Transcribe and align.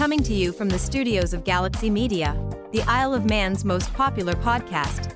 Coming 0.00 0.22
to 0.22 0.32
you 0.32 0.50
from 0.50 0.70
the 0.70 0.78
studios 0.78 1.34
of 1.34 1.44
Galaxy 1.44 1.90
Media, 1.90 2.34
the 2.72 2.80
Isle 2.84 3.12
of 3.12 3.28
Man's 3.28 3.66
most 3.66 3.92
popular 3.92 4.32
podcast, 4.32 5.12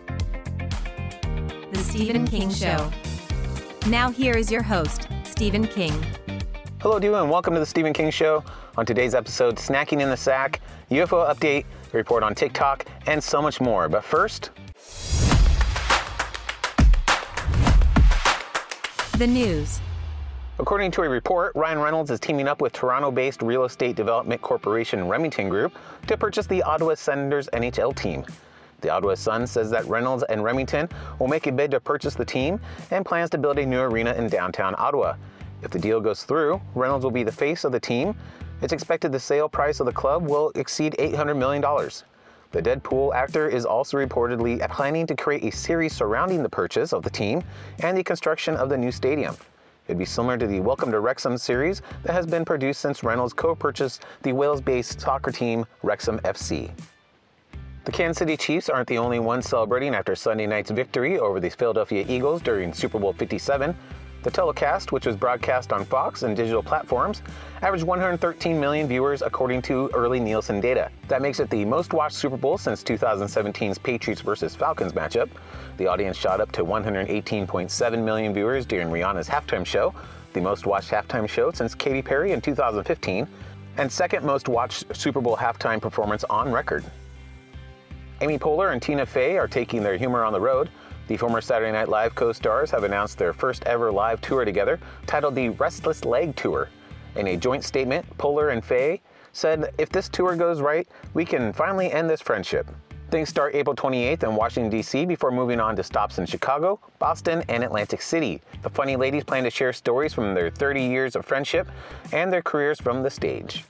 The 1.73 1.79
Stephen 1.79 2.27
King 2.27 2.51
Show. 2.51 2.93
Now, 3.87 4.11
here 4.11 4.35
is 4.35 4.53
your 4.53 4.63
host, 4.63 5.09
Stephen 5.25 5.67
King. 5.67 5.95
Hello, 6.83 6.99
duo, 6.99 7.23
and 7.23 7.31
welcome 7.31 7.55
to 7.55 7.61
the 7.61 7.65
Stephen 7.65 7.95
King 7.95 8.11
Show. 8.11 8.45
On 8.77 8.85
today's 8.85 9.15
episode, 9.15 9.57
snacking 9.57 10.03
in 10.03 10.11
the 10.11 10.19
sack, 10.19 10.61
UFO 10.91 11.33
update, 11.33 11.65
a 11.95 11.97
report 11.97 12.23
on 12.23 12.35
TikTok, 12.35 12.85
and 13.07 13.25
so 13.25 13.41
much 13.41 13.63
more. 13.63 13.89
But 13.89 14.05
first, 14.05 14.51
The 19.17 19.27
news. 19.27 19.81
According 20.61 20.93
to 20.93 21.03
a 21.03 21.09
report, 21.09 21.51
Ryan 21.57 21.81
Reynolds 21.81 22.13
is 22.13 22.21
teaming 22.21 22.47
up 22.47 22.61
with 22.61 22.73
Toronto 22.73 23.11
based 23.11 23.43
real 23.43 23.65
estate 23.65 23.97
development 23.97 24.41
corporation 24.41 25.09
Remington 25.09 25.49
Group 25.49 25.77
to 26.07 26.17
purchase 26.17 26.47
the 26.47 26.63
Ottawa 26.63 26.95
Senators 26.95 27.49
NHL 27.53 27.97
team. 27.97 28.25
The 28.81 28.89
Ottawa 28.89 29.17
Sun 29.17 29.49
says 29.49 29.69
that 29.71 29.85
Reynolds 29.87 30.23
and 30.29 30.45
Remington 30.45 30.89
will 31.19 31.27
make 31.27 31.49
a 31.49 31.53
bid 31.53 31.73
to 31.73 31.81
purchase 31.81 32.15
the 32.15 32.25
team 32.25 32.61
and 32.93 33.05
plans 33.05 33.31
to 33.31 33.39
build 33.39 33.59
a 33.59 33.67
new 33.67 33.81
arena 33.81 34.13
in 34.13 34.29
downtown 34.29 34.77
Ottawa. 34.79 35.17
If 35.63 35.73
the 35.73 35.79
deal 35.81 36.01
goes 36.01 36.23
through, 36.23 36.61
Reynolds 36.77 37.05
will 37.05 37.11
be 37.11 37.25
the 37.25 37.33
face 37.33 37.65
of 37.65 37.73
the 37.73 37.81
team. 37.81 38.15
It's 38.63 38.73
expected 38.73 39.11
the 39.11 39.19
sale 39.19 39.49
price 39.49 39.81
of 39.81 39.87
the 39.87 39.93
club 39.93 40.23
will 40.23 40.53
exceed 40.55 40.95
$800 41.01 41.37
million. 41.37 41.63
The 42.53 42.63
Deadpool 42.63 43.13
actor 43.13 43.49
is 43.49 43.65
also 43.65 43.97
reportedly 43.97 44.65
planning 44.71 45.09
to 45.09 45.17
create 45.17 45.43
a 45.43 45.51
series 45.51 45.93
surrounding 45.93 46.45
the 46.45 46.49
purchase 46.49 46.93
of 46.93 47.03
the 47.03 47.11
team 47.11 47.43
and 47.81 47.99
the 47.99 48.05
construction 48.05 48.55
of 48.55 48.69
the 48.69 48.79
new 48.79 48.93
stadium. 48.93 49.37
It'd 49.87 49.99
be 49.99 50.07
similar 50.07 50.39
to 50.39 50.47
the 50.47 50.61
Welcome 50.61 50.91
to 50.93 51.01
Wrexham 51.01 51.37
series 51.37 51.83
that 52.05 52.15
has 52.15 52.25
been 52.25 52.43
produced 52.43 52.81
since 52.81 53.05
Reynolds 53.05 53.35
co 53.35 53.55
purchased 53.55 54.07
the 54.23 54.33
Wales 54.33 54.63
based 54.63 54.99
soccer 54.99 55.31
team 55.31 55.67
Wrexham 55.83 56.19
FC. 56.21 56.71
The 57.85 57.93
Kansas 57.93 58.19
City 58.19 58.35
Chiefs 58.39 58.71
aren't 58.71 58.89
the 58.89 58.97
only 58.97 59.19
ones 59.19 59.47
celebrating 59.47 59.95
after 59.95 60.15
Sunday 60.17 60.47
night's 60.47 60.71
victory 60.71 61.19
over 61.19 61.39
the 61.39 61.51
Philadelphia 61.51 62.07
Eagles 62.09 62.41
during 62.41 62.73
Super 62.73 62.99
Bowl 62.99 63.13
57. 63.13 63.77
The 64.25 64.31
telecast, 64.31 64.91
which 64.91 65.05
was 65.05 65.17
broadcast 65.17 65.71
on 65.71 65.85
Fox 65.85 66.23
and 66.23 66.35
digital 66.35 66.63
platforms, 66.63 67.21
averaged 67.61 67.85
113 67.85 68.59
million 68.59 68.89
viewers 68.89 69.21
according 69.21 69.61
to 69.63 69.91
early 69.93 70.19
Nielsen 70.19 70.63
data. 70.63 70.91
That 71.09 71.21
makes 71.21 71.41
it 71.41 71.51
the 71.51 71.63
most 71.67 71.93
watched 71.93 72.17
Super 72.17 72.39
Bowl 72.39 72.57
since 72.57 72.83
2017's 72.83 73.77
Patriots 73.77 74.23
vs. 74.23 74.55
Falcons 74.55 74.95
matchup. 74.95 75.29
The 75.77 75.87
audience 75.87 76.17
shot 76.17 76.41
up 76.41 76.51
to 76.53 76.65
118.7 76.65 78.03
million 78.03 78.33
viewers 78.33 78.65
during 78.65 78.89
Rihanna's 78.89 79.29
halftime 79.29 79.67
show, 79.67 79.95
the 80.33 80.41
most 80.41 80.65
watched 80.65 80.91
halftime 80.91 81.29
show 81.29 81.51
since 81.51 81.75
Katy 81.75 82.01
Perry 82.01 82.33
in 82.33 82.41
2015, 82.41 83.29
and 83.77 83.93
second 83.93 84.25
most 84.25 84.49
watched 84.49 84.85
Super 84.97 85.21
Bowl 85.21 85.37
halftime 85.37 85.83
performance 85.83 86.25
on 86.31 86.51
record. 86.51 86.83
Amy 88.23 88.39
Poehler 88.39 88.73
and 88.73 88.81
Tina 88.81 89.05
Fey 89.05 89.37
are 89.37 89.49
taking 89.49 89.83
their 89.83 89.99
humor 89.99 90.25
on 90.25 90.33
the 90.33 90.41
road. 90.41 90.71
The 91.07 91.19
former 91.19 91.43
Saturday 91.43 91.71
Night 91.71 91.91
Live 91.91 92.15
co 92.15 92.33
stars 92.33 92.71
have 92.71 92.83
announced 92.83 93.19
their 93.19 93.35
first 93.35 93.65
ever 93.65 93.93
live 93.93 94.23
tour 94.23 94.45
together, 94.47 94.81
titled 95.07 95.35
the 95.35 95.51
Restless 95.51 96.05
Leg 96.05 96.35
Tour. 96.35 96.71
In 97.17 97.27
a 97.27 97.37
joint 97.37 97.63
statement, 97.63 98.07
Poehler 98.17 98.53
and 98.53 98.65
Fey 98.65 99.03
said, 99.33 99.75
If 99.77 99.91
this 99.91 100.09
tour 100.09 100.35
goes 100.35 100.63
right, 100.63 100.89
we 101.13 101.27
can 101.27 101.53
finally 101.53 101.93
end 101.93 102.09
this 102.09 102.23
friendship. 102.23 102.71
Things 103.11 103.29
start 103.29 103.55
April 103.55 103.77
28th 103.77 104.23
in 104.23 104.35
Washington, 104.35 104.71
D.C., 104.71 105.05
before 105.05 105.31
moving 105.31 105.61
on 105.61 105.77
to 105.77 105.83
stops 105.83 106.19
in 106.19 106.25
Chicago, 106.25 106.81
Boston, 106.99 107.45
and 107.49 107.63
Atlantic 107.63 108.01
City. 108.01 108.41
The 108.63 108.71
funny 108.71 108.97
ladies 108.97 109.25
plan 109.25 109.45
to 109.45 109.51
share 109.51 109.75
stories 109.75 110.15
from 110.15 110.35
their 110.35 110.51
30 110.51 110.83
years 110.83 111.15
of 111.15 111.27
friendship 111.27 111.69
and 112.13 112.33
their 112.33 112.43
careers 112.43 112.81
from 112.81 113.03
the 113.03 113.11
stage. 113.11 113.65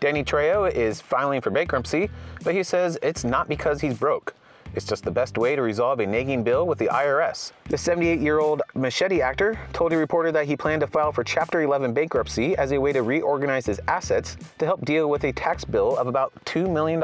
Danny 0.00 0.24
Trejo 0.24 0.70
is 0.72 1.00
filing 1.00 1.40
for 1.40 1.50
bankruptcy, 1.50 2.10
but 2.42 2.54
he 2.54 2.62
says 2.62 2.98
it's 3.00 3.22
not 3.22 3.48
because 3.48 3.80
he's 3.80 3.96
broke. 3.96 4.34
It's 4.76 4.86
just 4.86 5.02
the 5.02 5.10
best 5.10 5.36
way 5.36 5.56
to 5.56 5.62
resolve 5.62 5.98
a 5.98 6.06
nagging 6.06 6.44
bill 6.44 6.64
with 6.64 6.78
the 6.78 6.86
IRS. 6.86 7.50
The 7.64 7.76
78 7.76 8.20
year 8.20 8.38
old 8.38 8.62
machete 8.74 9.20
actor 9.20 9.58
told 9.72 9.92
a 9.92 9.96
reporter 9.96 10.30
that 10.30 10.46
he 10.46 10.56
planned 10.56 10.82
to 10.82 10.86
file 10.86 11.10
for 11.10 11.24
Chapter 11.24 11.62
11 11.62 11.92
bankruptcy 11.92 12.56
as 12.56 12.70
a 12.70 12.78
way 12.78 12.92
to 12.92 13.02
reorganize 13.02 13.66
his 13.66 13.80
assets 13.88 14.36
to 14.58 14.66
help 14.66 14.84
deal 14.84 15.10
with 15.10 15.24
a 15.24 15.32
tax 15.32 15.64
bill 15.64 15.96
of 15.96 16.06
about 16.06 16.32
$2 16.44 16.70
million. 16.70 17.02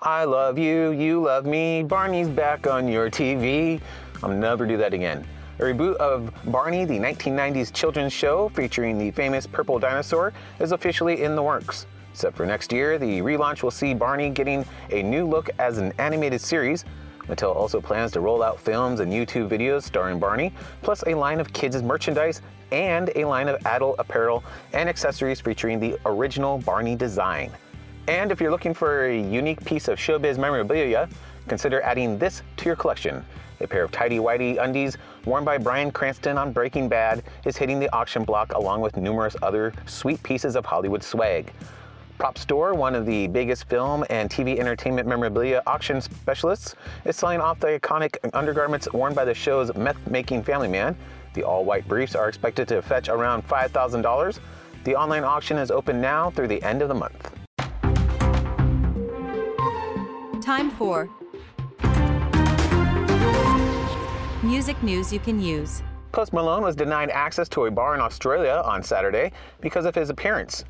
I 0.00 0.24
love 0.24 0.56
you, 0.56 0.92
you 0.92 1.22
love 1.22 1.46
me, 1.46 1.82
Barney's 1.82 2.28
back 2.28 2.68
on 2.68 2.86
your 2.86 3.10
TV. 3.10 3.80
I'll 4.22 4.30
never 4.30 4.64
do 4.64 4.76
that 4.76 4.94
again. 4.94 5.26
A 5.58 5.62
reboot 5.62 5.96
of 5.96 6.32
Barney, 6.46 6.84
the 6.84 6.98
1990s 6.98 7.72
children's 7.72 8.12
show 8.12 8.48
featuring 8.50 8.98
the 8.98 9.10
famous 9.10 9.46
purple 9.46 9.78
dinosaur, 9.78 10.32
is 10.60 10.72
officially 10.72 11.22
in 11.24 11.34
the 11.34 11.42
works. 11.42 11.86
Except 12.14 12.36
for 12.36 12.46
next 12.46 12.72
year, 12.72 12.96
the 12.96 13.18
relaunch 13.22 13.64
will 13.64 13.72
see 13.72 13.92
Barney 13.92 14.30
getting 14.30 14.64
a 14.92 15.02
new 15.02 15.26
look 15.26 15.50
as 15.58 15.78
an 15.78 15.92
animated 15.98 16.40
series. 16.40 16.84
Mattel 17.26 17.56
also 17.56 17.80
plans 17.80 18.12
to 18.12 18.20
roll 18.20 18.40
out 18.40 18.60
films 18.60 19.00
and 19.00 19.12
YouTube 19.12 19.48
videos 19.48 19.82
starring 19.82 20.20
Barney, 20.20 20.52
plus 20.80 21.02
a 21.08 21.14
line 21.14 21.40
of 21.40 21.52
kids' 21.52 21.82
merchandise 21.82 22.40
and 22.70 23.10
a 23.16 23.24
line 23.24 23.48
of 23.48 23.60
adult 23.66 23.96
apparel 23.98 24.44
and 24.74 24.88
accessories 24.88 25.40
featuring 25.40 25.80
the 25.80 25.98
original 26.06 26.58
Barney 26.58 26.94
design. 26.94 27.50
And 28.06 28.30
if 28.30 28.40
you're 28.40 28.52
looking 28.52 28.74
for 28.74 29.06
a 29.06 29.20
unique 29.20 29.64
piece 29.64 29.88
of 29.88 29.98
showbiz 29.98 30.38
memorabilia, 30.38 31.08
consider 31.48 31.82
adding 31.82 32.16
this 32.16 32.42
to 32.58 32.66
your 32.66 32.76
collection. 32.76 33.24
A 33.60 33.66
pair 33.66 33.82
of 33.82 33.90
tidy 33.90 34.18
whitey 34.18 34.62
undies 34.62 34.98
worn 35.24 35.44
by 35.44 35.58
Bryan 35.58 35.90
Cranston 35.90 36.38
on 36.38 36.52
Breaking 36.52 36.88
Bad 36.88 37.24
is 37.44 37.56
hitting 37.56 37.80
the 37.80 37.92
auction 37.92 38.22
block 38.22 38.52
along 38.52 38.82
with 38.82 38.96
numerous 38.96 39.34
other 39.42 39.72
sweet 39.86 40.22
pieces 40.22 40.54
of 40.54 40.64
Hollywood 40.64 41.02
swag. 41.02 41.52
Prop 42.24 42.38
Store, 42.38 42.72
one 42.72 42.94
of 42.94 43.04
the 43.04 43.26
biggest 43.26 43.68
film 43.68 44.02
and 44.08 44.30
TV 44.30 44.58
entertainment 44.58 45.06
memorabilia 45.06 45.62
auction 45.66 46.00
specialists, 46.00 46.74
is 47.04 47.16
selling 47.16 47.38
off 47.38 47.60
the 47.60 47.78
iconic 47.78 48.16
undergarments 48.32 48.90
worn 48.94 49.12
by 49.12 49.26
the 49.26 49.34
show's 49.34 49.74
meth 49.74 49.98
making 50.08 50.42
family 50.42 50.66
man. 50.66 50.96
The 51.34 51.42
all 51.42 51.66
white 51.66 51.86
briefs 51.86 52.14
are 52.14 52.26
expected 52.26 52.66
to 52.68 52.80
fetch 52.80 53.10
around 53.10 53.46
$5,000. 53.46 54.38
The 54.84 54.96
online 54.96 55.22
auction 55.22 55.58
is 55.58 55.70
open 55.70 56.00
now 56.00 56.30
through 56.30 56.48
the 56.48 56.62
end 56.62 56.80
of 56.80 56.88
the 56.88 56.94
month. 56.94 57.30
Time 60.42 60.70
for 60.70 61.10
music 64.42 64.82
news 64.82 65.12
you 65.12 65.18
can 65.18 65.38
use. 65.38 65.82
Post 66.12 66.32
Malone 66.32 66.62
was 66.62 66.74
denied 66.74 67.10
access 67.10 67.50
to 67.50 67.66
a 67.66 67.70
bar 67.70 67.94
in 67.94 68.00
Australia 68.00 68.62
on 68.64 68.82
Saturday 68.82 69.30
because 69.60 69.84
of 69.84 69.94
his 69.94 70.08
appearance. 70.08 70.64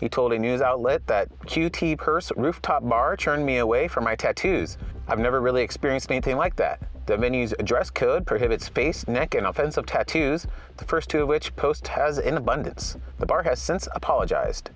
He 0.00 0.08
told 0.08 0.32
a 0.32 0.38
news 0.38 0.62
outlet 0.62 1.06
that 1.08 1.28
QT 1.40 1.98
Perth 1.98 2.32
rooftop 2.34 2.88
bar 2.88 3.18
turned 3.18 3.44
me 3.44 3.58
away 3.58 3.86
from 3.86 4.04
my 4.04 4.16
tattoos. 4.16 4.78
I've 5.06 5.18
never 5.18 5.42
really 5.42 5.62
experienced 5.62 6.10
anything 6.10 6.38
like 6.38 6.56
that. 6.56 6.80
The 7.04 7.18
venue's 7.18 7.52
dress 7.64 7.90
code 7.90 8.26
prohibits 8.26 8.66
face, 8.66 9.06
neck, 9.06 9.34
and 9.34 9.46
offensive 9.46 9.84
tattoos, 9.84 10.46
the 10.78 10.86
first 10.86 11.10
two 11.10 11.20
of 11.20 11.28
which 11.28 11.54
Post 11.54 11.86
has 11.88 12.18
in 12.18 12.38
abundance. 12.38 12.96
The 13.18 13.26
bar 13.26 13.42
has 13.42 13.60
since 13.60 13.88
apologized. 13.94 14.70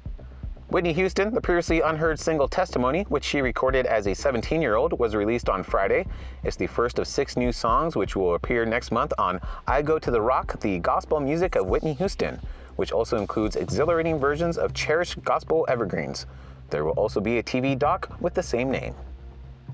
Whitney 0.68 0.92
Houston, 0.92 1.32
the 1.32 1.40
previously 1.40 1.80
unheard 1.80 2.18
single 2.18 2.48
Testimony, 2.48 3.04
which 3.04 3.24
she 3.24 3.40
recorded 3.40 3.86
as 3.86 4.06
a 4.06 4.14
17 4.14 4.60
year 4.60 4.74
old, 4.74 4.98
was 4.98 5.14
released 5.14 5.48
on 5.48 5.62
Friday. 5.62 6.04
It's 6.42 6.56
the 6.56 6.66
first 6.66 6.98
of 6.98 7.06
six 7.06 7.36
new 7.36 7.52
songs 7.52 7.96
which 7.96 8.14
will 8.14 8.34
appear 8.34 8.66
next 8.66 8.90
month 8.90 9.14
on 9.16 9.40
I 9.66 9.80
Go 9.80 9.98
to 9.98 10.10
the 10.10 10.20
Rock, 10.20 10.60
the 10.60 10.80
gospel 10.80 11.18
music 11.20 11.54
of 11.54 11.66
Whitney 11.66 11.94
Houston, 11.94 12.40
which 12.76 12.92
also 12.92 13.16
includes 13.18 13.56
exhilarating 13.56 14.18
versions 14.18 14.58
of 14.58 14.74
cherished 14.74 15.22
gospel 15.24 15.64
evergreens. 15.68 16.26
There 16.70 16.84
will 16.84 16.92
also 16.92 17.20
be 17.20 17.38
a 17.38 17.42
TV 17.42 17.78
doc 17.78 18.16
with 18.20 18.34
the 18.34 18.42
same 18.42 18.70
name. 18.70 18.94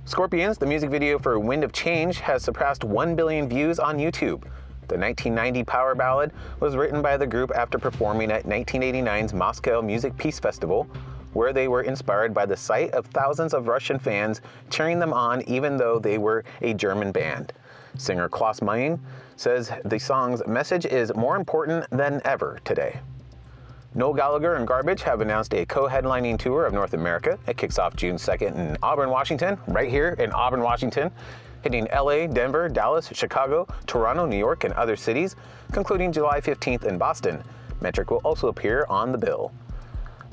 Scorpions, 0.05 0.59
the 0.59 0.67
music 0.67 0.91
video 0.91 1.19
for 1.19 1.39
Wind 1.39 1.63
of 1.63 1.73
Change, 1.73 2.21
has 2.21 2.43
surpassed 2.43 2.85
1 2.85 3.15
billion 3.15 3.49
views 3.49 3.79
on 3.79 3.99
YouTube. 3.99 4.43
The 4.89 4.99
1990 4.99 5.63
power 5.65 5.95
ballad 5.95 6.33
was 6.59 6.75
written 6.75 7.01
by 7.01 7.17
the 7.17 7.27
group 7.27 7.53
after 7.55 7.79
performing 7.79 8.33
at 8.33 8.45
1989's 8.45 9.33
Moscow 9.33 9.81
Music 9.81 10.17
Peace 10.17 10.41
Festival, 10.41 10.89
where 11.33 11.53
they 11.53 11.69
were 11.69 11.83
inspired 11.83 12.35
by 12.35 12.45
the 12.45 12.57
sight 12.57 12.91
of 12.91 13.07
thousands 13.07 13.55
of 13.55 13.69
Russian 13.69 13.99
fans 13.99 14.41
cheering 14.69 14.99
them 14.99 15.13
on 15.13 15.43
even 15.43 15.77
though 15.77 15.99
they 15.99 16.19
were 16.19 16.45
a 16.61 16.75
German 16.75 17.13
band. 17.13 17.53
Singer 17.97 18.29
Klaus 18.29 18.63
Meine 18.63 18.99
says 19.41 19.73
the 19.87 19.99
song's 19.99 20.47
message 20.47 20.85
is 20.85 21.15
more 21.15 21.37
important 21.37 21.87
than 21.91 22.21
ever 22.25 22.61
today. 22.65 23.01
Noel 23.95 24.13
Gallagher 24.13 24.55
and 24.57 24.67
Garbage 24.67 25.03
have 25.03 25.23
announced 25.23 25.55
a 25.55 25.65
co-headlining 25.65 26.39
tour 26.39 26.67
of 26.67 26.75
North 26.75 26.93
America. 26.93 27.39
It 27.49 27.57
kicks 27.57 27.79
off 27.79 27.97
June 27.97 28.17
2nd 28.17 28.55
in 28.55 28.77
Auburn, 28.83 29.09
Washington, 29.09 29.59
right 29.67 29.89
here 29.89 30.11
in 30.19 30.31
Auburn, 30.33 30.61
Washington, 30.61 31.11
hitting 31.63 31.89
LA, 31.93 32.27
Denver, 32.27 32.69
Dallas, 32.69 33.09
Chicago, 33.13 33.67
Toronto, 33.87 34.27
New 34.27 34.37
York, 34.37 34.65
and 34.65 34.75
other 34.75 34.95
cities, 34.95 35.37
concluding 35.73 36.13
July 36.13 36.41
15th 36.41 36.85
in 36.85 36.99
Boston. 36.99 37.43
Metric 37.81 38.11
will 38.11 38.19
also 38.19 38.49
appear 38.49 38.85
on 38.91 39.11
the 39.11 39.19
bill. 39.19 39.53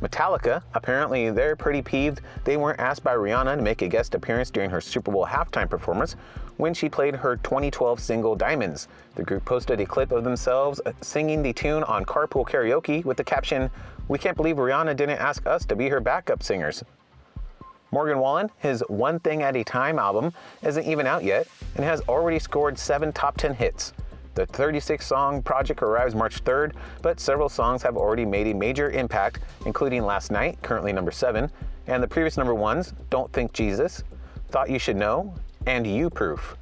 Metallica, 0.02 0.62
apparently 0.76 1.32
they're 1.32 1.56
pretty 1.56 1.82
peeved 1.82 2.22
they 2.44 2.56
weren't 2.56 2.80
asked 2.80 3.04
by 3.04 3.16
Rihanna 3.16 3.56
to 3.56 3.62
make 3.64 3.82
a 3.82 3.88
guest 3.88 4.14
appearance 4.14 4.52
during 4.52 4.70
her 4.70 4.80
Super 4.80 5.12
Bowl 5.12 5.26
halftime 5.26 5.68
performance 5.68 6.16
when 6.58 6.74
she 6.74 6.90
played 6.90 7.16
her 7.16 7.38
2012 7.38 8.00
single 8.00 8.36
Diamonds. 8.36 8.88
The 9.16 9.24
group 9.24 9.46
posted 9.46 9.80
a 9.80 9.86
clip 9.86 10.12
of 10.12 10.24
themselves 10.24 10.82
uh, 10.86 10.92
singing 11.02 11.42
the 11.42 11.54
tune 11.54 11.84
on 11.84 12.06
carpool 12.06 12.48
karaoke 12.48 13.06
with 13.06 13.18
the 13.18 13.24
caption, 13.24 13.70
We 14.08 14.18
can't 14.18 14.38
believe 14.38 14.58
Rihanna 14.58 14.96
didn't 14.96 15.20
ask 15.20 15.46
us 15.48 15.66
to 15.66 15.76
be 15.76 15.90
her 15.90 16.00
backup 16.00 16.44
singers. 16.44 16.84
Morgan 17.92 18.20
Wallen, 18.20 18.52
his 18.58 18.84
One 18.90 19.20
Thing 19.20 19.44
at 19.44 19.56
a 19.56 19.64
Time 19.64 19.98
album, 19.98 20.34
isn't 20.62 20.86
even 20.86 21.08
out 21.08 21.24
yet 21.24 21.48
and 21.76 21.86
has 21.86 22.02
already 22.02 22.40
scored 22.40 22.78
seven 22.78 23.14
top 23.14 23.38
10 23.38 23.54
hits. 23.54 23.94
The 24.36 24.46
36 24.46 25.06
song 25.06 25.42
project 25.42 25.82
arrives 25.82 26.14
March 26.14 26.44
3rd, 26.44 26.74
but 27.02 27.20
several 27.20 27.50
songs 27.50 27.82
have 27.82 27.98
already 27.98 28.26
made 28.26 28.48
a 28.48 28.54
major 28.54 28.92
impact, 28.92 29.40
including 29.66 30.04
Last 30.04 30.32
Night, 30.32 30.62
currently 30.62 30.94
number 30.94 31.12
7, 31.12 31.50
and 31.88 32.04
the 32.04 32.08
previous 32.08 32.38
number 32.38 32.54
ones, 32.54 32.94
Don't 33.10 33.32
Think 33.34 33.52
Jesus, 33.52 34.04
Thought 34.50 34.70
You 34.70 34.78
Should 34.78 34.98
Know, 34.98 35.34
and 35.68 35.86
You 35.86 36.10
Proof. 36.10 36.56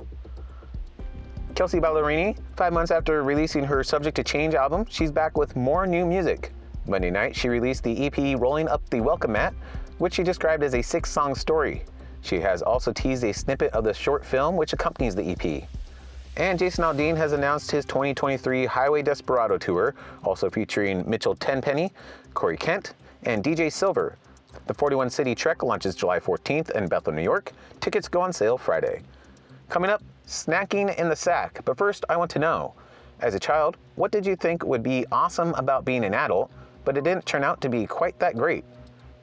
Kelsea 1.54 1.80
Ballerini, 1.80 2.36
five 2.58 2.74
months 2.74 2.90
after 2.90 3.24
releasing 3.24 3.64
her 3.64 3.84
Subject 3.84 4.16
to 4.16 4.24
Change 4.24 4.56
album, 4.56 4.84
she's 4.90 5.12
back 5.12 5.38
with 5.38 5.56
more 5.56 5.86
new 5.86 6.08
music. 6.08 6.52
Monday 6.88 7.12
night, 7.12 7.36
she 7.36 7.48
released 7.48 7.84
the 7.84 8.08
EP 8.08 8.38
Rolling 8.40 8.68
Up 8.68 8.82
the 8.90 9.00
Welcome 9.00 9.34
Mat, 9.34 9.54
which 10.00 10.16
she 10.16 10.24
described 10.24 10.64
as 10.64 10.74
a 10.74 10.82
six 10.82 11.12
song 11.12 11.36
story. 11.36 11.86
She 12.22 12.40
has 12.40 12.64
also 12.64 12.92
teased 12.92 13.24
a 13.24 13.32
snippet 13.32 13.72
of 13.74 13.84
the 13.84 13.94
short 13.94 14.26
film 14.26 14.58
which 14.58 14.74
accompanies 14.74 15.14
the 15.14 15.24
EP. 15.24 15.70
And 16.36 16.58
Jason 16.58 16.84
Aldean 16.84 17.16
has 17.16 17.32
announced 17.32 17.70
his 17.70 17.86
2023 17.86 18.66
Highway 18.66 19.04
Desperado 19.04 19.60
Tour, 19.60 19.94
also 20.24 20.50
featuring 20.50 21.08
Mitchell 21.08 21.36
Tenpenny, 21.36 21.94
Corey 22.34 22.58
Kent, 22.58 22.96
and 23.24 23.44
DJ 23.44 23.72
Silver. 23.72 24.18
The 24.68 24.74
41 24.74 25.10
City 25.10 25.36
Trek 25.36 25.64
launches 25.64 25.96
July 25.96 26.20
14th 26.20 26.72
in 26.72 26.88
Bethel, 26.88 27.14
New 27.14 27.22
York. 27.22 27.52
Tickets 27.82 28.08
go 28.08 28.22
on 28.22 28.34
sale 28.34 28.58
Friday. 28.58 29.02
Coming 29.70 29.90
up, 29.90 30.04
snacking 30.28 30.96
in 30.98 31.10
the 31.10 31.16
sack. 31.16 31.62
But 31.66 31.78
first, 31.78 32.06
I 32.10 32.18
want 32.18 32.32
to 32.32 32.40
know 32.40 32.74
as 33.22 33.36
a 33.36 33.40
child, 33.40 33.78
what 33.96 34.12
did 34.12 34.26
you 34.26 34.36
think 34.36 34.64
would 34.66 34.84
be 34.84 35.06
awesome 35.12 35.54
about 35.54 35.86
being 35.86 36.04
an 36.04 36.14
adult, 36.14 36.52
but 36.84 36.98
it 36.98 37.04
didn't 37.04 37.26
turn 37.26 37.44
out 37.44 37.62
to 37.62 37.70
be 37.70 37.86
quite 37.86 38.20
that 38.20 38.36
great? 38.36 38.66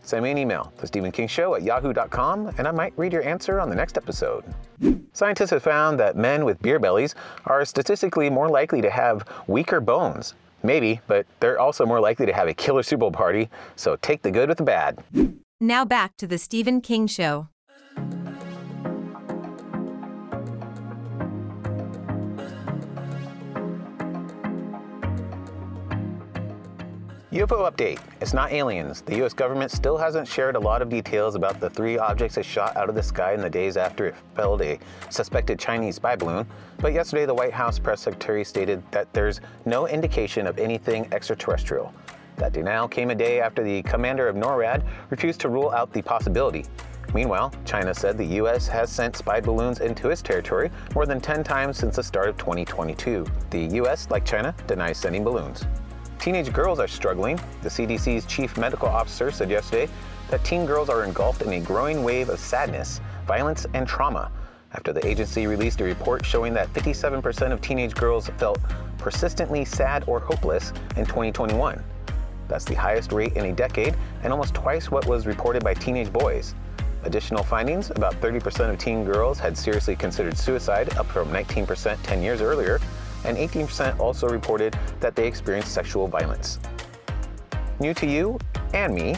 Send 0.05 0.25
me 0.25 0.33
an 0.33 0.39
email 0.39 0.73
to 0.79 0.87
StephenKingShow 0.87 1.57
at 1.57 1.63
yahoo.com 1.63 2.53
and 2.59 2.67
I 2.67 2.73
might 2.73 2.93
read 2.97 3.13
your 3.13 3.23
answer 3.23 3.61
on 3.61 3.71
the 3.71 3.77
next 3.77 3.97
episode. 3.97 4.45
Scientists 5.13 5.51
have 5.51 5.63
found 5.63 6.01
that 6.01 6.17
men 6.17 6.45
with 6.45 6.61
beer 6.61 6.81
bellies 6.81 7.15
are 7.47 7.65
statistically 7.65 8.29
more 8.29 8.49
likely 8.49 8.81
to 8.81 8.91
have 8.91 9.29
weaker 9.47 9.81
bones. 9.81 10.35
Maybe, 10.63 11.01
but 11.07 11.27
they're 11.41 11.59
also 11.59 11.85
more 11.87 12.01
likely 12.01 12.27
to 12.27 12.33
have 12.33 12.49
a 12.49 12.55
killer 12.55 12.83
Super 12.83 13.01
Bowl 13.01 13.13
party, 13.13 13.49
so 13.77 13.97
take 13.97 14.23
the 14.23 14.31
good 14.31 14.49
with 14.49 14.59
the 14.59 14.65
bad. 14.65 15.03
Now 15.61 15.85
back 15.85 16.17
to 16.17 16.27
the 16.27 16.39
Stephen 16.39 16.81
King 16.81 17.07
Show. 17.07 17.49
UFO 27.33 27.67
update. 27.67 27.99
It's 28.21 28.35
not 28.35 28.53
aliens. 28.53 29.01
The 29.01 29.25
US 29.25 29.33
government 29.33 29.71
still 29.71 29.97
hasn't 29.97 30.29
shared 30.29 30.55
a 30.55 30.61
lot 30.61 30.83
of 30.83 30.91
details 30.91 31.35
about 31.35 31.61
the 31.61 31.71
three 31.71 31.97
objects 31.97 32.37
it 32.37 32.45
shot 32.45 32.77
out 32.77 32.91
of 32.91 32.95
the 32.95 33.03
sky 33.03 33.33
in 33.33 33.41
the 33.41 33.49
days 33.49 33.79
after 33.79 34.09
it 34.09 34.15
felled 34.35 34.61
a 34.61 34.79
suspected 35.09 35.59
Chinese 35.59 35.97
spy 35.97 36.15
balloon. 36.15 36.47
But 36.77 36.93
yesterday, 36.93 37.25
the 37.25 37.33
White 37.33 37.55
House 37.55 37.79
press 37.79 38.03
secretary 38.03 38.45
stated 38.45 38.83
that 38.91 39.11
there's 39.15 39.41
no 39.65 39.89
indication 39.89 40.47
of 40.47 40.59
anything 40.59 41.09
extraterrestrial. 41.11 41.95
That 42.37 42.53
denial 42.53 42.87
came 42.87 43.09
a 43.09 43.15
day 43.15 43.41
after 43.41 43.65
the 43.65 43.83
commander 43.85 44.29
of 44.29 44.37
NORAD 44.37 44.85
refused 45.09 45.41
to 45.41 45.49
rule 45.49 45.71
out 45.71 45.91
the 45.91 46.03
possibility. 46.03 46.67
Meanwhile, 47.15 47.55
China 47.65 47.95
said 47.95 48.19
the 48.19 48.37
U.S. 48.43 48.69
has 48.69 48.91
sent 48.91 49.17
spy 49.17 49.41
balloons 49.41 49.81
into 49.81 50.11
its 50.11 50.21
territory 50.21 50.71
more 50.95 51.07
than 51.07 51.19
10 51.19 51.45
times 51.45 51.79
since 51.79 51.97
the 51.97 52.03
start 52.03 52.29
of 52.29 52.37
2022. 52.37 53.25
The 53.49 53.65
U.S., 53.77 54.11
like 54.11 54.27
China, 54.27 54.55
denies 54.67 54.99
sending 54.99 55.25
balloons. 55.25 55.65
Teenage 56.23 56.53
girls 56.53 56.79
are 56.79 56.87
struggling. 56.87 57.35
The 57.63 57.69
CDC's 57.69 58.27
chief 58.27 58.57
medical 58.57 58.87
officer 58.87 59.33
said 59.33 59.51
yesterday 59.51 59.91
that 60.31 60.45
teen 60.45 60.65
girls 60.65 60.89
are 60.89 61.03
engulfed 61.03 61.43
in 61.43 61.53
a 61.55 61.61
growing 61.61 62.05
wave 62.05 62.29
of 62.29 62.39
sadness, 62.39 63.01
violence, 63.27 63.67
and 63.75 63.89
trauma 63.89 64.31
after 64.71 64.93
the 64.93 65.05
agency 65.05 65.49
released 65.49 65.81
a 65.81 65.85
report 65.85 66.25
showing 66.25 66.55
that 66.55 66.73
57% 66.75 67.51
of 67.51 67.61
teenage 67.61 67.97
girls 67.97 68.29
felt 68.39 68.61
persistently 68.99 69.65
sad 69.65 70.05
or 70.07 70.21
hopeless 70.21 70.73
in 70.97 71.05
2021. 71.05 71.83
That's 72.47 72.67
the 72.67 72.77
highest 72.77 73.11
rate 73.11 73.33
in 73.33 73.47
a 73.47 73.53
decade 73.53 73.97
and 74.23 74.33
almost 74.33 74.55
twice 74.55 74.93
what 74.93 75.05
was 75.07 75.27
reported 75.27 75.65
by 75.65 75.75
teenage 75.75 76.13
boys. 76.13 76.55
Additional 77.03 77.43
findings 77.43 77.91
about 77.91 78.15
30% 78.21 78.71
of 78.71 78.79
teen 78.79 79.05
girls 79.05 79.41
had 79.41 79.59
seriously 79.59 79.97
considered 79.97 80.39
suicide, 80.39 80.97
up 80.99 81.07
from 81.07 81.31
19% 81.31 81.99
10 82.01 82.23
years 82.23 82.41
earlier, 82.41 82.79
and 83.25 83.37
18% 83.37 83.99
also 83.99 84.29
reported 84.29 84.79
that 85.01 85.15
they 85.15 85.27
experienced 85.27 85.73
sexual 85.73 86.09
violence. 86.09 86.59
New 87.81 87.95
to 87.95 88.07
you 88.07 88.39
and 88.75 88.95
me, 88.95 89.17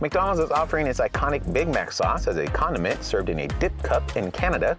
McDonald's 0.00 0.40
is 0.40 0.50
offering 0.50 0.86
its 0.86 1.00
iconic 1.00 1.50
Big 1.52 1.68
Mac 1.68 1.90
sauce 1.90 2.26
as 2.26 2.36
a 2.36 2.46
condiment 2.46 3.02
served 3.02 3.30
in 3.30 3.40
a 3.40 3.48
dip 3.48 3.76
cup 3.82 4.16
in 4.16 4.30
Canada. 4.30 4.76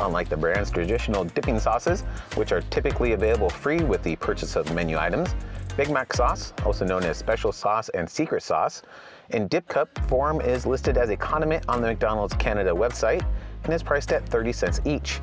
Unlike 0.00 0.28
the 0.28 0.36
brand's 0.36 0.70
traditional 0.70 1.24
dipping 1.24 1.58
sauces, 1.58 2.02
which 2.34 2.52
are 2.52 2.60
typically 2.62 3.12
available 3.12 3.48
free 3.48 3.78
with 3.78 4.02
the 4.02 4.16
purchase 4.16 4.56
of 4.56 4.72
menu 4.74 4.98
items, 4.98 5.34
Big 5.76 5.90
Mac 5.90 6.12
sauce, 6.12 6.52
also 6.64 6.84
known 6.84 7.04
as 7.04 7.16
special 7.16 7.52
sauce 7.52 7.88
and 7.90 8.08
secret 8.08 8.42
sauce, 8.42 8.82
in 9.30 9.46
dip 9.48 9.68
cup 9.68 9.88
form 10.08 10.40
is 10.40 10.66
listed 10.66 10.96
as 10.96 11.10
a 11.10 11.16
condiment 11.16 11.64
on 11.68 11.80
the 11.80 11.88
McDonald's 11.88 12.34
Canada 12.34 12.70
website 12.70 13.24
and 13.64 13.72
is 13.72 13.82
priced 13.82 14.10
at 14.12 14.28
30 14.28 14.52
cents 14.52 14.80
each. 14.84 15.20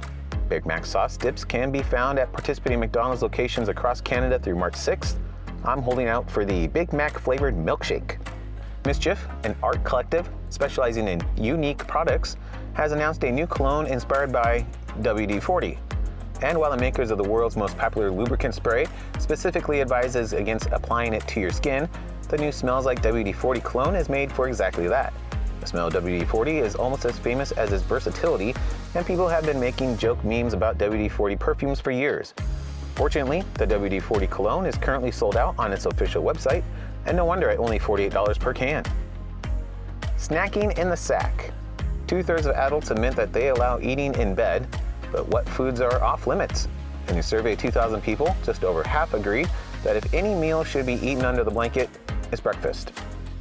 Big 0.53 0.67
Mac 0.67 0.85
sauce 0.85 1.17
dips 1.17 1.43
can 1.43 1.71
be 1.71 1.81
found 1.81 2.19
at 2.19 2.31
participating 2.31 2.79
McDonald's 2.79 3.23
locations 3.23 3.69
across 3.69 3.99
Canada 3.99 4.37
through 4.37 4.53
March 4.53 4.75
6th. 4.75 5.15
I'm 5.65 5.81
holding 5.81 6.07
out 6.07 6.29
for 6.29 6.45
the 6.45 6.67
Big 6.67 6.93
Mac 6.93 7.17
flavored 7.17 7.55
milkshake. 7.55 8.19
MSCHF, 8.83 9.17
an 9.45 9.55
art 9.63 9.83
collective 9.83 10.29
specializing 10.49 11.07
in 11.07 11.19
unique 11.35 11.79
products, 11.87 12.37
has 12.73 12.91
announced 12.91 13.23
a 13.23 13.31
new 13.31 13.47
cologne 13.47 13.87
inspired 13.87 14.31
by 14.31 14.63
WD 15.01 15.41
40. 15.41 15.79
And 16.43 16.59
while 16.59 16.69
the 16.69 16.77
makers 16.77 17.09
of 17.09 17.17
the 17.17 17.27
world's 17.27 17.57
most 17.57 17.75
popular 17.75 18.11
lubricant 18.11 18.53
spray 18.53 18.85
specifically 19.17 19.81
advises 19.81 20.33
against 20.33 20.67
applying 20.67 21.15
it 21.15 21.27
to 21.29 21.39
your 21.39 21.49
skin, 21.49 21.89
the 22.29 22.37
new 22.37 22.51
Smells 22.51 22.85
Like 22.85 23.01
WD 23.01 23.33
40 23.33 23.59
cologne 23.61 23.95
is 23.95 24.07
made 24.07 24.31
for 24.31 24.47
exactly 24.47 24.87
that. 24.87 25.13
Smell 25.67 25.89
WD-40 25.91 26.61
is 26.61 26.75
almost 26.75 27.05
as 27.05 27.17
famous 27.19 27.51
as 27.53 27.71
its 27.71 27.83
versatility, 27.83 28.55
and 28.95 29.05
people 29.05 29.27
have 29.27 29.45
been 29.45 29.59
making 29.59 29.97
joke 29.97 30.23
memes 30.23 30.53
about 30.53 30.77
WD-40 30.77 31.39
perfumes 31.39 31.79
for 31.79 31.91
years. 31.91 32.33
Fortunately, 32.95 33.43
the 33.55 33.65
WD-40 33.65 34.29
cologne 34.29 34.65
is 34.65 34.75
currently 34.77 35.11
sold 35.11 35.35
out 35.35 35.55
on 35.57 35.71
its 35.71 35.85
official 35.85 36.23
website, 36.23 36.63
and 37.05 37.17
no 37.17 37.25
wonder 37.25 37.49
at 37.49 37.59
only 37.59 37.79
$48 37.79 38.39
per 38.39 38.53
can. 38.53 38.83
Snacking 40.17 40.77
in 40.77 40.89
the 40.89 40.97
sack. 40.97 41.51
Two 42.07 42.23
thirds 42.23 42.45
of 42.45 42.55
adults 42.55 42.91
admit 42.91 43.15
that 43.15 43.33
they 43.33 43.49
allow 43.49 43.79
eating 43.79 44.13
in 44.15 44.35
bed, 44.35 44.67
but 45.11 45.27
what 45.27 45.47
foods 45.49 45.81
are 45.81 46.03
off 46.03 46.27
limits? 46.27 46.67
In 47.09 47.17
a 47.17 47.23
survey 47.23 47.53
of 47.53 47.59
2,000 47.59 48.01
people, 48.01 48.35
just 48.43 48.63
over 48.63 48.83
half 48.83 49.13
agreed 49.13 49.49
that 49.83 49.95
if 49.95 50.13
any 50.13 50.33
meal 50.35 50.63
should 50.63 50.85
be 50.85 50.93
eaten 50.93 51.25
under 51.25 51.43
the 51.43 51.51
blanket, 51.51 51.89
it's 52.31 52.41
breakfast 52.41 52.91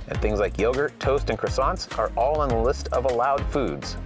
and 0.08 0.20
things 0.20 0.40
like 0.40 0.58
yogurt, 0.58 0.98
toast, 1.00 1.30
and 1.30 1.38
croissants 1.38 1.98
are 1.98 2.10
all 2.16 2.40
on 2.40 2.48
the 2.48 2.56
list 2.56 2.88
of 2.88 3.04
allowed 3.04 3.44
foods. 3.52 3.96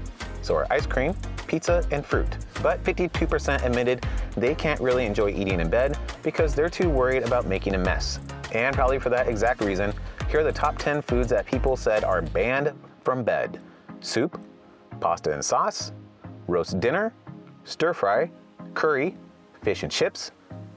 So 0.43 0.55
are 0.55 0.67
ice 0.71 0.87
cream, 0.87 1.15
pizza, 1.47 1.87
and 1.91 2.05
fruit. 2.05 2.39
But 2.63 2.83
52% 2.85 3.65
admitted 3.65 4.07
they 4.37 4.55
can't 4.55 4.81
really 4.81 5.07
enjoy 5.07 5.31
eating 5.31 5.61
in 5.61 5.69
bed 5.69 5.99
because 6.23 6.55
they're 6.55 6.69
too 6.69 6.89
worried 6.89 7.23
about 7.23 7.47
making 7.47 7.75
a 7.75 7.79
mess. 7.79 8.21
And 8.53 8.75
probably 8.75 8.99
for 8.99 9.11
that 9.11 9.29
exact 9.29 9.61
reason, 9.61 9.93
here 10.31 10.41
are 10.41 10.45
the 10.45 10.53
top 10.53 10.79
10 10.79 11.03
foods 11.03 11.29
that 11.31 11.47
people 11.47 11.77
said 11.77 12.05
are 12.05 12.23
banned 12.23 12.73
from 13.03 13.23
bed 13.23 13.61
soup, 14.01 14.41
pasta 15.01 15.33
and 15.33 15.45
sauce, 15.45 15.93
roast 16.47 16.79
dinner, 16.81 17.13
stir 17.65 17.93
fry, 17.93 18.31
curry, 18.75 19.17
fish 19.63 19.83
and 19.83 19.91
chips, 19.91 20.31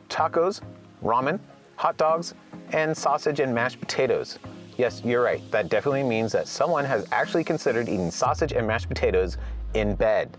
tacos, 0.09 0.61
ramen, 1.03 1.39
hot 1.75 1.97
dogs, 1.97 2.33
and 2.71 2.95
sausage 2.95 3.39
and 3.39 3.53
mashed 3.53 3.79
potatoes. 3.79 4.39
Yes, 4.79 5.01
you're 5.03 5.21
right. 5.21 5.41
That 5.51 5.67
definitely 5.67 6.03
means 6.03 6.31
that 6.31 6.47
someone 6.47 6.85
has 6.85 7.05
actually 7.11 7.43
considered 7.43 7.89
eating 7.89 8.09
sausage 8.09 8.53
and 8.53 8.65
mashed 8.65 8.87
potatoes 8.87 9.35
in 9.73 9.93
bed. 9.93 10.37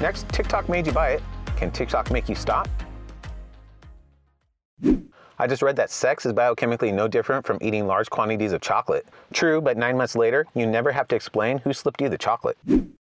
Next, 0.00 0.28
TikTok 0.30 0.68
made 0.68 0.84
you 0.84 0.92
buy 0.92 1.10
it. 1.10 1.22
Can 1.56 1.70
TikTok 1.70 2.10
make 2.10 2.28
you 2.28 2.34
stop? 2.34 2.68
I 4.82 5.46
just 5.46 5.62
read 5.62 5.76
that 5.76 5.92
sex 5.92 6.26
is 6.26 6.32
biochemically 6.32 6.92
no 6.92 7.06
different 7.06 7.46
from 7.46 7.58
eating 7.60 7.86
large 7.86 8.10
quantities 8.10 8.50
of 8.50 8.62
chocolate. 8.62 9.06
True, 9.32 9.60
but 9.60 9.76
nine 9.76 9.96
months 9.96 10.16
later, 10.16 10.44
you 10.56 10.66
never 10.66 10.90
have 10.90 11.06
to 11.06 11.14
explain 11.14 11.58
who 11.58 11.72
slipped 11.72 12.00
you 12.00 12.08
the 12.08 12.18
chocolate. 12.18 12.58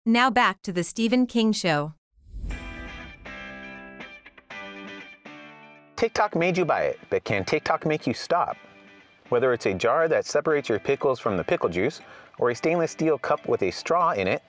Now 0.06 0.30
back 0.30 0.62
to 0.62 0.72
the 0.72 0.84
Stephen 0.84 1.26
King 1.26 1.50
Show. 1.50 1.94
TikTok 5.96 6.36
made 6.36 6.56
you 6.56 6.64
buy 6.64 6.82
it, 6.82 7.00
but 7.10 7.24
can 7.24 7.44
TikTok 7.44 7.84
make 7.84 8.06
you 8.06 8.14
stop? 8.14 8.56
Whether 9.32 9.54
it's 9.54 9.64
a 9.64 9.72
jar 9.72 10.08
that 10.08 10.26
separates 10.26 10.68
your 10.68 10.78
pickles 10.78 11.18
from 11.18 11.38
the 11.38 11.42
pickle 11.42 11.70
juice, 11.70 12.02
or 12.38 12.50
a 12.50 12.54
stainless 12.54 12.90
steel 12.90 13.16
cup 13.16 13.48
with 13.48 13.62
a 13.62 13.70
straw 13.70 14.10
in 14.10 14.28
it, 14.28 14.42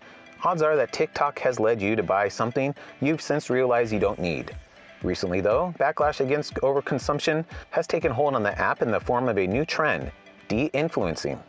odds 0.44 0.62
are 0.62 0.76
that 0.76 0.92
TikTok 0.92 1.40
has 1.40 1.58
led 1.58 1.82
you 1.82 1.96
to 1.96 2.04
buy 2.04 2.28
something 2.28 2.76
you've 3.00 3.22
since 3.22 3.50
realized 3.50 3.94
you 3.94 4.00
don't 4.00 4.20
need. 4.20 4.54
Recently, 5.02 5.40
though, 5.40 5.74
backlash 5.80 6.20
against 6.20 6.56
overconsumption 6.56 7.46
has 7.70 7.88
taken 7.88 8.12
hold 8.12 8.36
on 8.36 8.44
the 8.44 8.60
app 8.60 8.82
in 8.82 8.92
the 8.92 9.00
form 9.00 9.30
of 9.30 9.38
a 9.38 9.48
new 9.48 9.64
trend 9.64 10.12
de 10.50 10.66
influencing. 10.74 11.42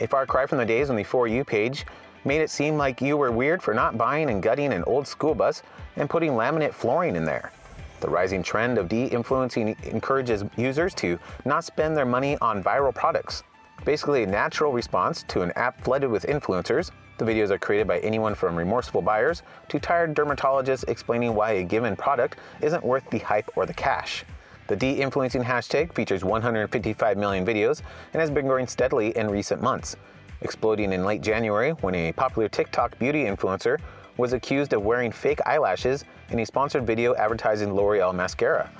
A 0.00 0.06
far 0.06 0.26
cry 0.26 0.44
from 0.44 0.58
the 0.58 0.66
days 0.66 0.88
when 0.88 0.98
the 0.98 1.02
For 1.02 1.26
You 1.26 1.44
page 1.44 1.86
made 2.26 2.42
it 2.42 2.50
seem 2.50 2.76
like 2.76 3.00
you 3.00 3.16
were 3.16 3.32
weird 3.32 3.62
for 3.62 3.72
not 3.72 3.96
buying 3.96 4.28
and 4.28 4.42
gutting 4.42 4.74
an 4.74 4.84
old 4.84 5.06
school 5.06 5.34
bus 5.34 5.62
and 5.96 6.10
putting 6.10 6.32
laminate 6.32 6.74
flooring 6.74 7.16
in 7.16 7.24
there. 7.24 7.52
The 8.00 8.08
rising 8.08 8.42
trend 8.42 8.78
of 8.78 8.88
de 8.88 9.04
influencing 9.06 9.76
encourages 9.82 10.44
users 10.56 10.94
to 10.94 11.18
not 11.44 11.64
spend 11.64 11.96
their 11.96 12.06
money 12.06 12.38
on 12.40 12.62
viral 12.62 12.94
products. 12.94 13.42
Basically, 13.84 14.22
a 14.22 14.26
natural 14.26 14.72
response 14.72 15.22
to 15.28 15.42
an 15.42 15.52
app 15.56 15.82
flooded 15.84 16.10
with 16.10 16.26
influencers. 16.26 16.90
The 17.18 17.24
videos 17.24 17.50
are 17.50 17.58
created 17.58 17.86
by 17.86 17.98
anyone 18.00 18.34
from 18.34 18.56
remorseful 18.56 19.02
buyers 19.02 19.42
to 19.68 19.78
tired 19.78 20.14
dermatologists 20.14 20.88
explaining 20.88 21.34
why 21.34 21.52
a 21.52 21.64
given 21.64 21.94
product 21.94 22.38
isn't 22.62 22.84
worth 22.84 23.08
the 23.10 23.18
hype 23.18 23.50
or 23.56 23.66
the 23.66 23.74
cash. 23.74 24.24
The 24.66 24.76
de 24.76 24.92
influencing 25.02 25.42
hashtag 25.42 25.92
features 25.92 26.24
155 26.24 27.18
million 27.18 27.44
videos 27.44 27.82
and 28.12 28.20
has 28.20 28.30
been 28.30 28.46
growing 28.46 28.66
steadily 28.66 29.16
in 29.16 29.28
recent 29.28 29.60
months, 29.60 29.96
exploding 30.42 30.92
in 30.92 31.04
late 31.04 31.22
January 31.22 31.72
when 31.80 31.94
a 31.94 32.12
popular 32.12 32.48
TikTok 32.48 32.98
beauty 32.98 33.24
influencer 33.24 33.78
was 34.20 34.34
accused 34.34 34.72
of 34.74 34.82
wearing 34.82 35.10
fake 35.10 35.40
eyelashes 35.46 36.04
in 36.28 36.38
a 36.38 36.46
sponsored 36.46 36.86
video 36.86 37.14
advertising 37.16 37.74
L'Oreal 37.74 38.14
mascara. 38.14 38.70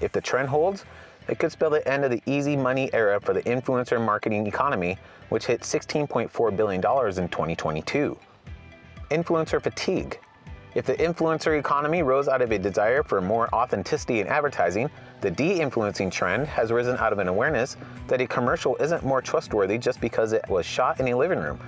If 0.00 0.12
the 0.12 0.20
trend 0.20 0.48
holds, 0.48 0.84
it 1.28 1.38
could 1.38 1.52
spell 1.52 1.70
the 1.70 1.86
end 1.86 2.04
of 2.04 2.10
the 2.10 2.22
easy 2.24 2.56
money 2.56 2.88
era 2.94 3.20
for 3.20 3.34
the 3.34 3.42
influencer 3.42 4.02
marketing 4.02 4.46
economy, 4.46 4.96
which 5.28 5.44
hit 5.44 5.60
$16.4 5.60 6.56
billion 6.56 6.78
in 6.78 7.28
2022. 7.28 8.18
Influencer 9.10 9.62
fatigue. 9.62 10.18
If 10.74 10.86
the 10.86 10.94
influencer 10.94 11.58
economy 11.58 12.02
rose 12.02 12.28
out 12.28 12.40
of 12.40 12.50
a 12.50 12.58
desire 12.58 13.02
for 13.02 13.20
more 13.20 13.52
authenticity 13.54 14.20
in 14.20 14.26
advertising, 14.26 14.88
the 15.20 15.30
de 15.30 15.60
influencing 15.60 16.08
trend 16.08 16.46
has 16.46 16.70
risen 16.70 16.96
out 16.96 17.12
of 17.12 17.18
an 17.18 17.28
awareness 17.28 17.76
that 18.06 18.20
a 18.20 18.26
commercial 18.26 18.76
isn't 18.76 19.04
more 19.04 19.20
trustworthy 19.20 19.76
just 19.76 20.00
because 20.00 20.32
it 20.32 20.48
was 20.48 20.64
shot 20.64 21.00
in 21.00 21.08
a 21.08 21.14
living 21.14 21.40
room 21.40 21.58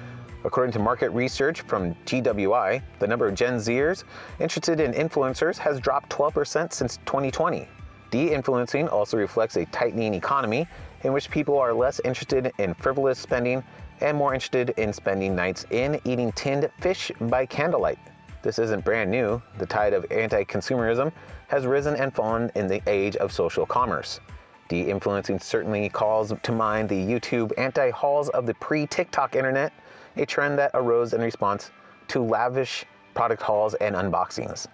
According 0.45 0.73
to 0.73 0.79
market 0.79 1.11
research 1.11 1.61
from 1.61 1.95
GWI, 2.07 2.83
the 2.99 3.07
number 3.07 3.27
of 3.27 3.35
Gen 3.35 3.57
Zers 3.57 4.05
interested 4.39 4.81
in 4.81 4.93
influencers 4.93 5.59
has 5.59 5.79
dropped 5.79 6.11
12% 6.11 6.73
since 6.73 6.97
2020. 7.05 7.69
De 8.11 8.33
influencing 8.33 8.89
also 8.89 9.17
reflects 9.17 9.57
a 9.57 9.67
tightening 9.67 10.15
economy 10.15 10.67
in 11.03 11.13
which 11.13 11.31
people 11.31 11.59
are 11.59 11.75
less 11.75 12.01
interested 12.05 12.53
in 12.59 12.75
frivolous 12.75 13.19
spending 13.19 13.63
and 14.01 14.17
more 14.17 14.33
interested 14.33 14.71
in 14.79 14.93
spending 14.93 15.37
nights 15.37 15.67
in 15.71 16.01
eating 16.05 16.33
tinned 16.33 16.71
fish 16.81 17.13
by 17.21 17.45
candlelight. 17.45 17.99
This 18.43 18.59
isn't 18.59 18.85
brand 18.85 19.11
new. 19.11 19.43
The 19.59 19.67
tide 19.67 19.93
of 19.93 20.07
anti 20.11 20.45
consumerism 20.45 21.13
has 21.49 21.67
risen 21.67 21.95
and 21.97 22.15
fallen 22.15 22.51
in 22.55 22.67
the 22.67 22.81
age 22.87 23.17
of 23.17 23.31
social 23.31 23.67
commerce. 23.67 24.21
De 24.69 24.89
influencing 24.89 25.39
certainly 25.39 25.89
calls 25.91 26.33
to 26.43 26.53
mind 26.53 26.89
the 26.89 26.95
YouTube 26.95 27.53
anti 27.59 27.91
hauls 27.91 28.31
of 28.31 28.47
the 28.47 28.55
pre 28.55 28.87
TikTok 28.87 29.37
internet 29.37 29.73
a 30.17 30.27
trend 30.27 30.59
that 30.59 30.71
arose 30.75 31.13
in 31.13 31.21
response 31.21 31.71
to 32.09 32.21
lavish 32.21 32.85
product 33.15 33.43
hauls 33.43 33.75
and 33.75 33.95
unboxings. 33.95 34.67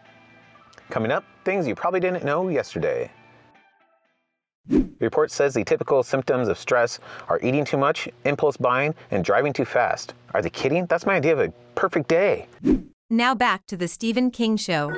Coming 0.90 1.10
up, 1.10 1.24
things 1.44 1.66
you 1.66 1.74
probably 1.74 2.00
didn't 2.00 2.24
know 2.24 2.48
yesterday. 2.48 3.10
The 4.68 4.86
report 5.00 5.30
says 5.30 5.54
the 5.54 5.64
typical 5.64 6.02
symptoms 6.02 6.48
of 6.48 6.58
stress 6.58 6.98
are 7.28 7.38
eating 7.40 7.64
too 7.64 7.76
much, 7.76 8.08
impulse 8.24 8.56
buying, 8.56 8.94
and 9.10 9.24
driving 9.24 9.52
too 9.52 9.64
fast. 9.64 10.14
Are 10.34 10.42
they 10.42 10.50
kidding? 10.50 10.86
That's 10.86 11.06
my 11.06 11.14
idea 11.14 11.34
of 11.34 11.40
a 11.40 11.52
perfect 11.74 12.08
day. 12.08 12.46
Now 13.10 13.34
back 13.34 13.66
to 13.66 13.76
the 13.76 13.86
Stephen 13.86 14.30
King 14.30 14.56
Show. 14.56 14.90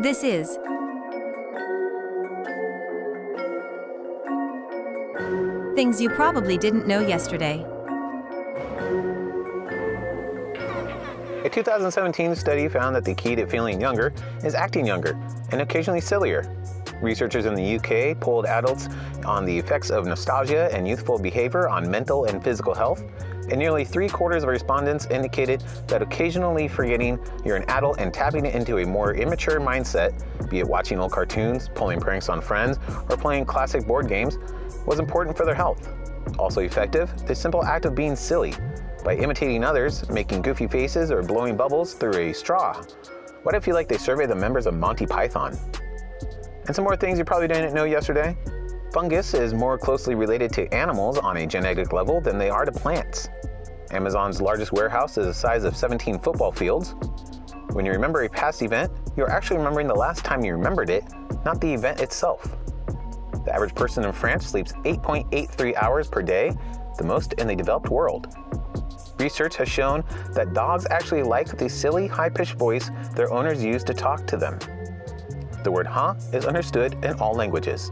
This 0.00 0.24
is 0.24 0.58
Things 5.76 6.00
You 6.00 6.10
Probably 6.10 6.58
Didn't 6.58 6.86
Know 6.86 7.00
Yesterday. 7.00 7.64
A 11.50 11.52
2017 11.52 12.36
study 12.36 12.68
found 12.68 12.94
that 12.94 13.04
the 13.04 13.12
key 13.12 13.34
to 13.34 13.44
feeling 13.44 13.80
younger 13.80 14.12
is 14.44 14.54
acting 14.54 14.86
younger 14.86 15.18
and 15.50 15.60
occasionally 15.60 16.00
sillier. 16.00 16.56
Researchers 17.02 17.44
in 17.44 17.56
the 17.56 17.74
UK 17.74 18.20
polled 18.20 18.46
adults 18.46 18.88
on 19.26 19.44
the 19.44 19.58
effects 19.58 19.90
of 19.90 20.06
nostalgia 20.06 20.72
and 20.72 20.86
youthful 20.86 21.18
behavior 21.18 21.68
on 21.68 21.90
mental 21.90 22.26
and 22.26 22.40
physical 22.44 22.72
health, 22.72 23.02
and 23.50 23.58
nearly 23.58 23.84
three 23.84 24.08
quarters 24.08 24.44
of 24.44 24.48
respondents 24.48 25.06
indicated 25.06 25.60
that 25.88 26.02
occasionally 26.02 26.68
forgetting 26.68 27.18
you're 27.44 27.56
an 27.56 27.68
adult 27.68 27.98
and 27.98 28.14
tapping 28.14 28.46
into 28.46 28.78
a 28.78 28.86
more 28.86 29.16
immature 29.16 29.58
mindset, 29.58 30.12
be 30.48 30.60
it 30.60 30.68
watching 30.68 31.00
old 31.00 31.10
cartoons, 31.10 31.68
pulling 31.74 31.98
pranks 31.98 32.28
on 32.28 32.40
friends, 32.40 32.78
or 33.08 33.16
playing 33.16 33.44
classic 33.44 33.84
board 33.88 34.06
games, 34.06 34.38
was 34.86 35.00
important 35.00 35.36
for 35.36 35.44
their 35.44 35.56
health. 35.56 35.88
Also 36.38 36.60
effective, 36.60 37.10
the 37.26 37.34
simple 37.34 37.64
act 37.64 37.86
of 37.86 37.96
being 37.96 38.14
silly, 38.14 38.54
by 39.04 39.16
imitating 39.16 39.64
others, 39.64 40.08
making 40.08 40.42
goofy 40.42 40.66
faces, 40.66 41.10
or 41.10 41.22
blowing 41.22 41.56
bubbles 41.56 41.94
through 41.94 42.16
a 42.16 42.32
straw. 42.32 42.82
What 43.42 43.54
if 43.54 43.66
you 43.66 43.72
like 43.72 43.88
they 43.88 43.98
survey 43.98 44.26
the 44.26 44.34
members 44.34 44.66
of 44.66 44.74
Monty 44.74 45.06
Python? 45.06 45.58
And 46.66 46.76
some 46.76 46.84
more 46.84 46.96
things 46.96 47.18
you 47.18 47.24
probably 47.24 47.48
didn't 47.48 47.74
know 47.74 47.84
yesterday. 47.84 48.36
Fungus 48.92 49.34
is 49.34 49.54
more 49.54 49.78
closely 49.78 50.14
related 50.14 50.52
to 50.52 50.72
animals 50.74 51.16
on 51.18 51.36
a 51.38 51.46
genetic 51.46 51.92
level 51.92 52.20
than 52.20 52.38
they 52.38 52.50
are 52.50 52.64
to 52.64 52.72
plants. 52.72 53.28
Amazon's 53.92 54.40
largest 54.40 54.72
warehouse 54.72 55.16
is 55.16 55.26
the 55.26 55.34
size 55.34 55.64
of 55.64 55.76
17 55.76 56.18
football 56.18 56.52
fields. 56.52 56.94
When 57.72 57.86
you 57.86 57.92
remember 57.92 58.24
a 58.24 58.28
past 58.28 58.62
event, 58.62 58.92
you're 59.16 59.30
actually 59.30 59.58
remembering 59.58 59.86
the 59.86 59.94
last 59.94 60.24
time 60.24 60.44
you 60.44 60.52
remembered 60.52 60.90
it, 60.90 61.04
not 61.44 61.60
the 61.60 61.72
event 61.72 62.00
itself. 62.00 62.56
The 63.44 63.54
average 63.54 63.74
person 63.74 64.04
in 64.04 64.12
France 64.12 64.46
sleeps 64.46 64.72
8.83 64.84 65.74
hours 65.76 66.08
per 66.08 66.20
day, 66.20 66.52
the 66.98 67.04
most 67.04 67.32
in 67.34 67.46
the 67.46 67.56
developed 67.56 67.88
world. 67.88 68.34
Research 69.20 69.54
has 69.56 69.68
shown 69.68 70.02
that 70.32 70.54
dogs 70.54 70.86
actually 70.90 71.22
like 71.22 71.58
the 71.58 71.68
silly, 71.68 72.06
high 72.06 72.30
pitched 72.30 72.54
voice 72.54 72.90
their 73.14 73.30
owners 73.30 73.62
use 73.62 73.84
to 73.84 73.92
talk 73.92 74.26
to 74.28 74.38
them. 74.38 74.58
The 75.62 75.70
word 75.70 75.86
huh 75.86 76.14
is 76.32 76.46
understood 76.46 76.94
in 77.04 77.12
all 77.20 77.34
languages. 77.34 77.90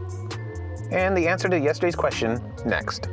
And 0.91 1.15
the 1.15 1.27
answer 1.27 1.47
to 1.47 1.59
yesterday's 1.59 1.95
question 1.95 2.41
next. 2.65 3.07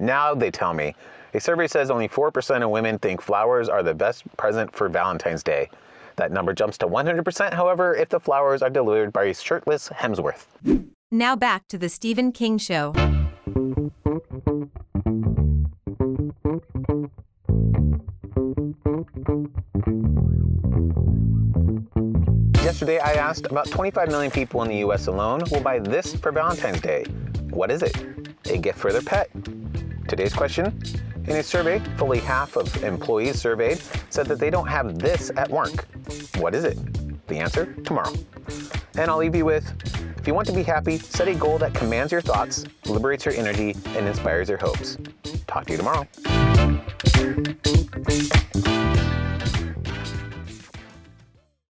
Now 0.00 0.34
they 0.34 0.50
tell 0.50 0.74
me. 0.74 0.96
A 1.34 1.40
survey 1.40 1.68
says 1.68 1.90
only 1.90 2.08
4% 2.08 2.62
of 2.62 2.70
women 2.70 2.98
think 2.98 3.22
flowers 3.22 3.68
are 3.68 3.84
the 3.84 3.94
best 3.94 4.24
present 4.36 4.74
for 4.74 4.88
Valentine's 4.88 5.44
Day. 5.44 5.70
That 6.16 6.32
number 6.32 6.52
jumps 6.52 6.76
to 6.78 6.88
100%, 6.88 7.54
however, 7.54 7.94
if 7.94 8.08
the 8.08 8.20
flowers 8.20 8.60
are 8.60 8.68
delivered 8.68 9.12
by 9.12 9.24
a 9.24 9.34
shirtless 9.34 9.88
Hemsworth. 9.88 10.46
Now 11.12 11.36
back 11.36 11.68
to 11.68 11.78
the 11.78 11.88
Stephen 11.88 12.32
King 12.32 12.58
Show. 12.58 12.92
Yesterday, 22.82 22.98
I 22.98 23.12
asked 23.12 23.46
about 23.46 23.70
25 23.70 24.08
million 24.08 24.32
people 24.32 24.60
in 24.62 24.68
the 24.68 24.78
US 24.78 25.06
alone 25.06 25.42
will 25.52 25.60
buy 25.60 25.78
this 25.78 26.16
for 26.16 26.32
Valentine's 26.32 26.80
Day. 26.80 27.04
What 27.50 27.70
is 27.70 27.80
it? 27.80 27.96
A 28.50 28.58
gift 28.58 28.76
for 28.76 28.90
their 28.90 29.02
pet. 29.02 29.30
Today's 30.08 30.34
question 30.34 30.82
in 31.28 31.36
a 31.36 31.44
survey, 31.44 31.78
fully 31.96 32.18
half 32.18 32.56
of 32.56 32.82
employees 32.82 33.40
surveyed 33.40 33.80
said 34.10 34.26
that 34.26 34.40
they 34.40 34.50
don't 34.50 34.66
have 34.66 34.98
this 34.98 35.30
at 35.36 35.48
work. 35.48 35.86
What 36.38 36.56
is 36.56 36.64
it? 36.64 36.76
The 37.28 37.36
answer 37.36 37.72
tomorrow. 37.84 38.14
And 38.96 39.08
I'll 39.08 39.18
leave 39.18 39.36
you 39.36 39.44
with 39.44 39.72
if 40.18 40.26
you 40.26 40.34
want 40.34 40.48
to 40.48 40.52
be 40.52 40.64
happy, 40.64 40.98
set 40.98 41.28
a 41.28 41.36
goal 41.36 41.58
that 41.58 41.74
commands 41.74 42.10
your 42.10 42.20
thoughts, 42.20 42.64
liberates 42.86 43.24
your 43.24 43.34
energy, 43.34 43.76
and 43.94 44.08
inspires 44.08 44.48
your 44.48 44.58
hopes. 44.58 44.98
Talk 45.46 45.66
to 45.66 45.70
you 45.70 45.78
tomorrow. 45.78 46.08